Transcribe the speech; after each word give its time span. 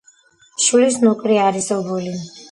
შვლის 0.67 0.97
ნუკრი 1.03 1.37
არის 1.41 1.67
ობოლი 1.77 2.15